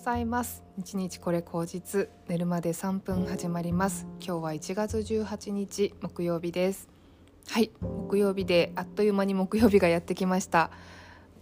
[0.00, 0.62] ざいます。
[0.78, 4.06] 日日これ口実寝るまで3分始まります。
[4.18, 6.88] 今日は1月18日木曜日です。
[7.46, 10.70] はい木曜日であっという間に木曜日がやってきました。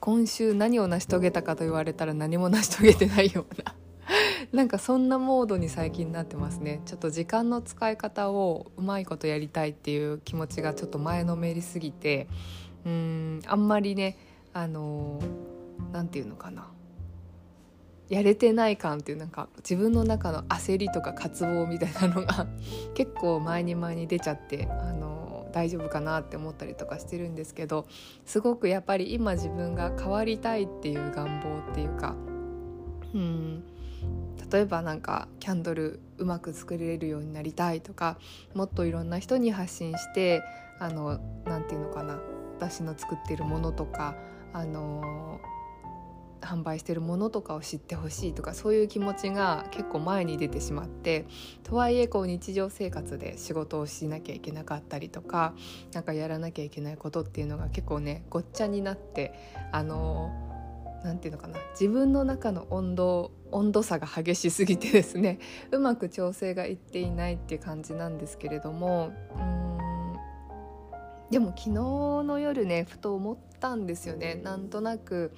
[0.00, 3.76] 今週何を成し遂げたかと言われたら何も成し遂げてないような。
[4.52, 6.80] なんかそんなモードに最近なってますね。
[6.84, 12.27] ちょっと時間の使い方をうまいことやりたいっていう気持ちがちょっと前のめりすぎて
[12.84, 14.18] うーんあんまりね
[14.52, 15.20] あの
[15.92, 16.72] 何て言うのかな。
[18.08, 22.46] やれてない感っていうなんか自分の中の焦りとか渇望みたいなのが
[22.94, 27.86] 結構前に前に出ちゃってあの大丈夫かなって思ったりとかしてるんですけど
[28.24, 32.14] すごくやっぱり今自分が変わりたいっていう願望っていうか
[33.14, 33.64] うん
[34.50, 38.18] 例えばなんかキャンドルうまく作れるようになりたいとか
[38.54, 40.42] もっといろんな人に発信して
[40.78, 42.18] あのなて言うのかな
[42.56, 44.16] 私の作ってるものとか
[44.52, 45.40] あの
[46.40, 51.26] 販売してるものとかを知ってほしいとかそういう気持ちが結構前に出てしまって
[51.62, 55.54] とはいえこう日常生活で仕事をしなきゃいけなかったりとか
[55.92, 59.34] 何かやらなきゃいけないことっていうのが結構ねごっちゃになって
[59.72, 60.30] あの
[61.04, 65.38] 何て言うのかな自分の中の温度温度差が激しすぎてですね
[65.70, 69.69] うまく調整がいっていないっていう感じなんですけれどもうん
[71.31, 74.41] でも昨日の夜ねふと思ったんですよね。
[74.42, 75.32] なんとなく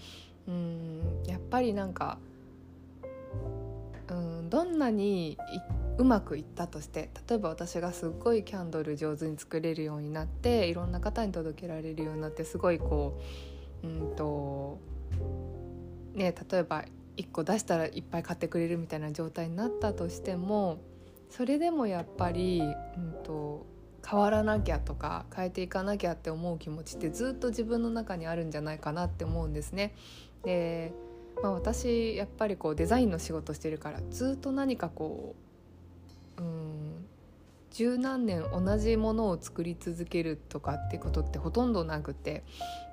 [0.50, 2.18] うんやっぱりなんか
[4.08, 5.38] うんどんなに
[5.98, 13.20] うまくいったとして例えば私がすっごいキャンドル上手に作れるようになっていろんな方に届けられるようになってすごいこ
[13.84, 14.78] ううんと
[16.14, 16.84] ね例えば
[17.16, 20.80] 1個出したらいっぱい買ってくれるみたいな状態になったとしても
[21.28, 23.66] それでもやっぱり、うんと
[24.08, 29.94] 変わらなきゃとか変えていかなきゃって思う気持ちってずっと自分の中にあるんじゃないかなって思うんですね。
[30.44, 30.92] で、
[31.42, 35.34] まあ、私やっぱりこうデザインの仕事してるからずっと何かこ
[36.38, 37.06] ううん
[37.70, 42.42] 十何年同じものを作り続けるとかってことってほとんどなくて、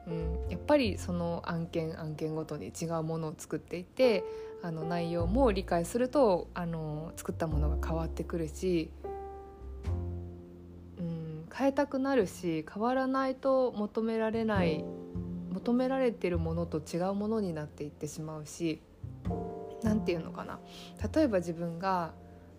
[0.08, 4.24] うん、やっぱりその案件案件ごとに違うものを作っていて
[4.62, 8.91] あの内容も理解するとあの作ったものが変わってくるし
[11.58, 14.85] 変えたくなるし変わらないと求められない
[15.57, 18.81] 求められてるものと違うものになっていってしまうし
[19.84, 20.59] 何て言うのかな。
[21.13, 22.13] 例えば自分が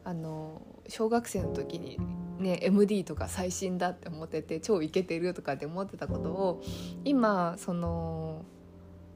[0.05, 1.99] あの小学生の時に
[2.39, 6.63] ね MD とか最新だって思ってて超イケてるとかって思ってたことを
[7.05, 8.45] 今その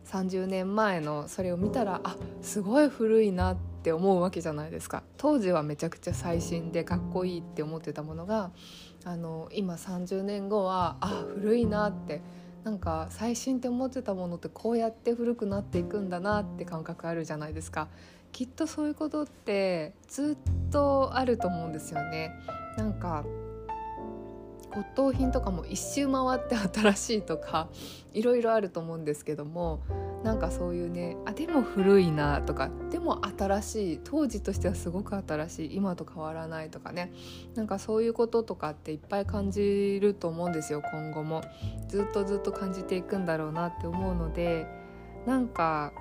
[0.07, 5.03] 30年前のそれを見たらあすごい古いなって思うわけじゃないですか。
[5.17, 8.51] 当時はめちゃくちゃ最新でかっこいいって思ってたものが
[9.05, 12.21] あの今30年後はあ古いなって
[12.65, 17.89] なんか最新って思ってたものってこうやって古くなっていくんだなって感覚あるじゃないですか。
[18.31, 22.33] きっとそういうことってずっとあると思うんですよね。
[22.77, 23.25] なんか
[24.71, 27.69] 骨董品とかも一周回って新しいとか
[28.15, 29.81] いろいろあると思うんですけども
[30.23, 37.13] なんかそういうねあでも古いなとかでも新しい当時としてはすごく新しい今と変わらないとかね
[37.57, 41.43] なんかそういうこととかっていっぱい感じると思うんですよ今後も。
[41.89, 44.67] ずっとずっと感じていくんだろうなって思うので
[45.27, 45.93] なんか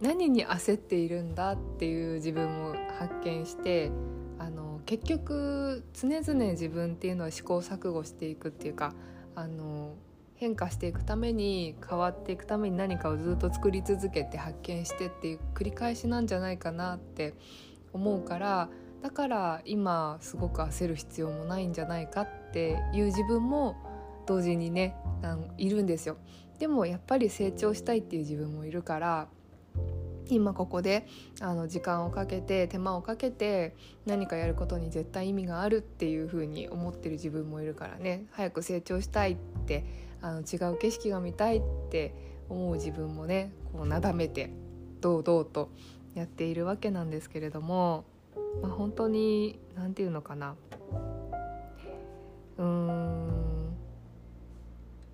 [0.00, 3.92] 何に焦っているんだっていう自分を発見して
[4.38, 8.94] あの結局常々自分っていうのは試行錯誤していくっていうか
[9.34, 9.94] あの
[10.36, 17.34] 変化していくために変わっていくために何かをずっと作り続けて発見してっていう繰り返しなんじゃないかなって
[17.92, 18.68] 思うから
[19.02, 23.76] だから今すごく焦る必要もないんじゃないかっていう自分も
[24.26, 24.96] 同時にね
[25.58, 26.16] いるんですよ。
[26.58, 29.28] でもやっぱり成長したいっていう自分もいるから
[30.28, 31.06] 今ここで
[31.40, 33.74] あの時間をかけて手間をかけて
[34.06, 39.84] 何かやることに絶対意味があるっていう風に思ってる自分もいるからね早く成長したいって
[40.24, 42.14] あの違う景色が見たいって
[42.48, 44.50] 思う自分もねこうなだめて
[45.02, 45.68] 堂々と
[46.14, 48.04] やっているわけなんですけれども、
[48.62, 50.56] まあ、本当に何て言うのかな。
[52.56, 53.54] うーん。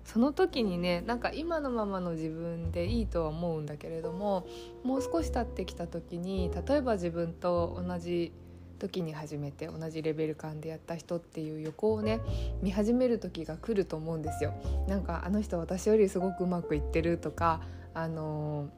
[0.05, 4.45] その時にねなんか今のままの自分でいいとは思うんだけれども
[4.83, 8.33] もう少し経ってきた時に例えば自分と同じ
[8.81, 12.19] 時に始めて同じレベル感でやった人っていう横をね
[12.63, 14.53] 見始める時が来ると思うんですよ。
[14.87, 17.61] なんかあの人私よりすごくうまくいってるとか
[17.93, 18.69] あの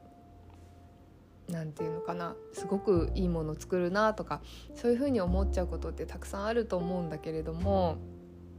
[1.48, 4.42] 何て言うのかなすごくいいもの作るなとか
[4.74, 7.96] そういうふうに思っちゃうことってたくさんあると思うんだけれども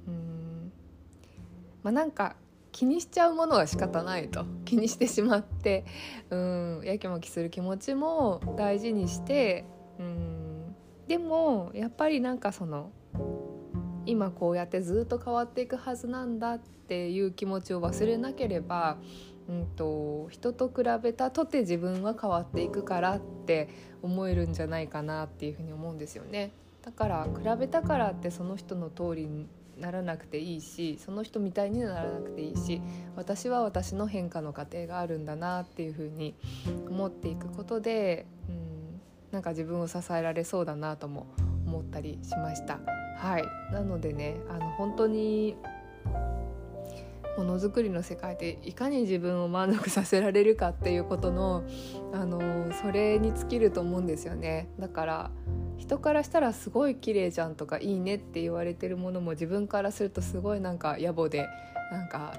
[0.07, 0.71] うん
[1.83, 2.35] まあなんか
[2.71, 5.85] 気にしちゃうものは仕方ないと気にしてしまって
[6.29, 9.65] うんやきもきする気持ちも大事にして
[9.99, 10.34] うん
[11.07, 12.91] でもやっぱりなんかその
[14.05, 18.97] 今こうやってずっと変わっていくはずなんだっていう気持ちを忘れなければ、
[19.49, 23.69] うんと、人と比べたとて自分は変わっていくからって
[24.03, 26.51] 思えるんじゃないかなっていうふうに思うんですよね。
[26.83, 29.47] だから比べたからってその人の通りに
[29.79, 32.81] ならなくていいしその人みたいにならなくていいし
[33.15, 36.35] 私は私の変化の過程があるんだなっていうふうに
[36.87, 38.64] 思っていくことで、うん、
[39.35, 41.27] なんか自分を支えられそうだなとも
[41.67, 42.79] 思ったりしました。
[43.17, 43.73] はい。
[43.73, 45.57] なのでねあの本当に
[47.37, 51.65] ものづくりの世界でいかに自分を満足させられるかっていうことの
[52.13, 54.69] あのそれに尽きると思うんですよね。
[54.79, 55.31] だから
[55.75, 61.45] 人からしたらすごい綺麗じゃんとかいいねって言われてるものも自分からするとすごいなんか野暮で
[61.91, 62.33] なんか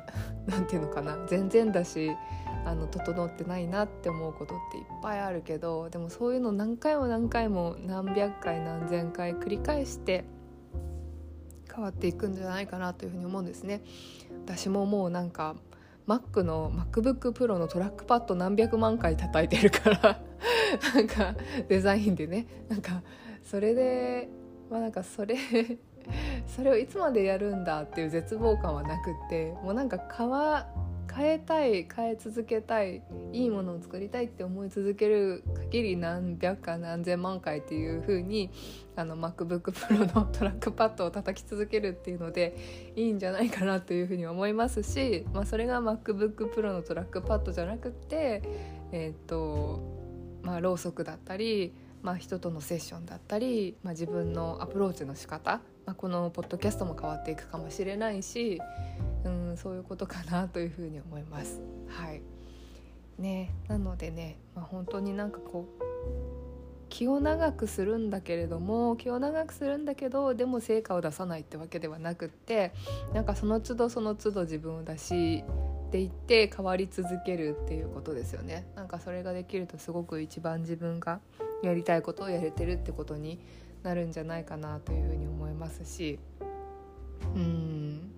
[0.47, 1.19] なんていうのかな。
[1.27, 2.11] 全然だし
[2.67, 10.25] あの整ってないなって思うことっていっぱいあるけどでもそういうの何回も何回も何百回何千回繰り返して
[11.73, 13.83] 変わっていくんじゃないかなというふうに思うんですね。
[14.45, 15.55] 私ももうなんか
[16.09, 20.21] Mac の MacBookPro のトラックパッド何百万回叩いてるから
[20.95, 21.35] なんか
[21.69, 23.03] デザインでねなんか
[23.45, 24.29] それで
[24.71, 25.37] まあなんかそれ
[26.47, 29.99] それをいつまでやるんだっていう絶望感はなくってもうなんか
[31.17, 33.03] 変えたい変え続けたい
[33.33, 38.51] いいものを作りたいって思い続ける限り何百か何千万回っていう風に
[38.97, 48.43] あの MacBookPro のトラックパッドを叩き続けるっていうのでいいんじゃないかなというふうに思いますし、まあ、それが MacBookPro のトラックパッドじゃなくて
[48.93, 49.81] えっ、と
[50.43, 51.75] まあろうそくだったり
[52.07, 58.61] まあ、人とのセッションだったり、まあ、自分のアプローチの仕方、まあ、このポッドキャストも変わっていくかもしれないし、
[59.25, 61.61] うん、そういうことかなというふうに思います。
[61.89, 62.23] はい
[63.19, 65.83] ね、なのでね、まあ、本当になんかこう
[66.91, 72.73] 気を長くするんだけれども気を長くするんだけどでも成果を出さないってわけではなくって
[73.15, 75.45] なんかその都度その都度自分を出し
[75.91, 81.21] ていって変わり続けるっていうことですよねなんかそれができるとすごく一番自分が
[81.63, 83.41] やりたいことをやれてるってことに
[83.83, 86.19] なるんじゃないかなというふうに思いますし
[87.35, 88.11] うん。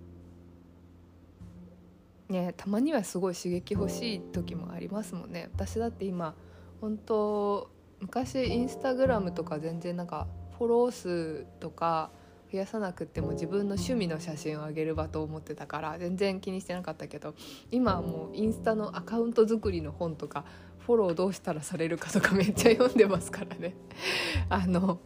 [2.29, 5.49] ねたまにはすごい刺激欲しい時もありますもんね。
[5.53, 6.35] 私だって今
[6.79, 7.69] 本当
[7.99, 10.27] 昔インスタグラムとか全然なんか
[10.57, 12.11] フォロー数とか
[12.51, 17.35] 増やさなくても自分の趣味の写真をあげる場と思ってたから全然気にしてなかったけど
[17.71, 20.45] 今はもうインスタのアカウント作りの本とか
[20.89, 23.75] フォローどうしたらされるかとかめっちゃ読んでますからね。
[24.49, 24.99] あの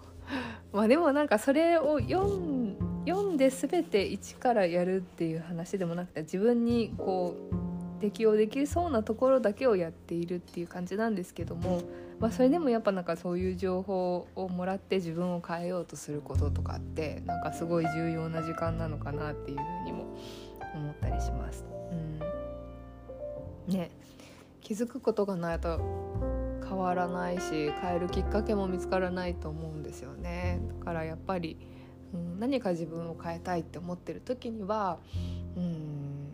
[0.71, 11.81] まあでもなんかそれを読ん読んで全て一からやるっていう話でもなくて自分にこう適応できそうなところだけをやっているっていう感じなんですけども、
[12.17, 20.17] まあ、それでもやっぱなんかそういう情報をもらって自分を変えようとすることとかってなんかすごい重要な時間なのかなっていうふうにも
[20.75, 21.65] 思ったりします。
[23.67, 23.91] うん、ね。
[24.63, 25.79] 気づくことがないと
[26.67, 31.57] 変わらないし変えるきっかけも見つからないと思うんですよねだからやっぱり、
[32.13, 34.99] うん、何か自分を変えたいって思ってる時には
[35.55, 36.33] うん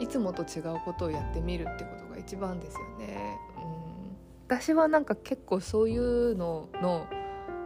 [0.00, 3.38] いつもと違うことをやってみるってことが一番ですよね。
[3.56, 3.68] うん、
[4.48, 7.06] 私はなんか結構そういうのの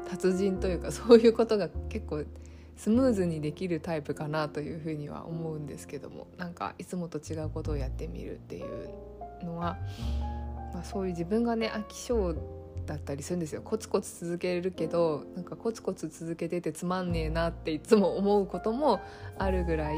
[0.08, 2.24] 達人というかそういうことが結構
[2.78, 9.76] スムーズにできるタイプかなというふうには思うんですけどもなんかいつもと違うことをやってみるっていうのは、
[10.72, 12.36] まあ、そういう自分がね飽き性
[12.86, 13.62] だったりするんですよ。
[13.62, 19.00] コツコツ続けるけどなんかコツコツ続けててつまんねえなっていつも思うことも
[19.38, 19.96] あるぐらい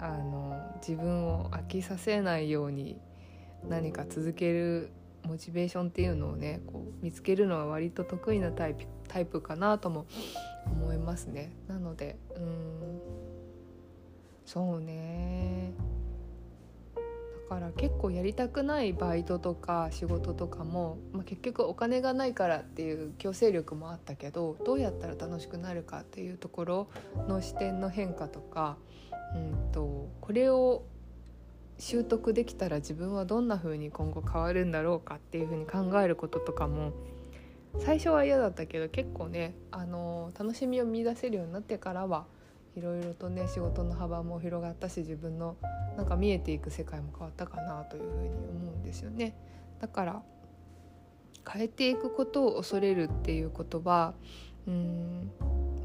[0.00, 0.56] あの
[0.86, 2.96] 自分を飽きさせないように
[3.68, 4.90] 何か続ける
[5.26, 8.84] モチベーションっていうのをねこう見つけるのは割と得意なタイプ。
[9.10, 10.06] タイプかなとも
[10.66, 11.50] 思いますね。
[11.66, 13.00] なのでうん。
[14.46, 15.72] そうね。
[16.94, 26.88] だから結構やりたくないバイトとか仕事とかも、まあ、結局お金がないからっていう強制力もあったけどどうやったら楽しくなるかっていうところ
[27.26, 28.76] の視点の変化とか、
[29.34, 30.84] うんと、これを
[31.80, 36.92] 習得できたら自分はどんな風に今後変わるんだろうかっていう風に考えることとかも
[37.78, 42.26] 最初は嫌だったけど結構ね、あの楽しみを見出せるようになってからは
[42.76, 45.56] いろいろとね仕事の幅も広がったし自分の
[45.96, 49.34] なんか見えていく世界も変わったかなというふうに思うんですよね。
[49.80, 50.22] だから
[51.50, 54.14] 変えていくことを恐れるっていう言葉
[54.66, 55.30] うん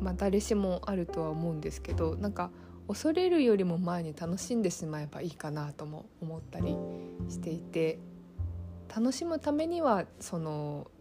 [0.02, 2.52] まあ誰しもあるとは思うんですけどなんか
[2.88, 6.76] 恐れるよりも前に楽しんでしまえばいいかなとも思ったり
[7.30, 8.00] していて
[8.96, 10.92] 楽しむためにはその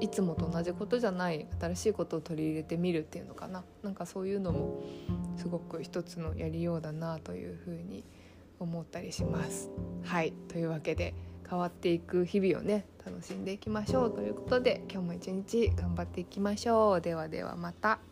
[0.00, 4.82] いつもと同じことじゃない新しいことを取り入れてみるっていうのかななんかそういうのも
[5.36, 8.04] すごく一つのやりようだなというふうに
[8.58, 9.70] 思ったりします。
[10.04, 11.14] はいというわけで
[11.48, 17.00] 変わっていく日々をね楽しんでいきましょうということで今日も一日頑張っていきましょう。
[17.00, 18.11] ではではまた。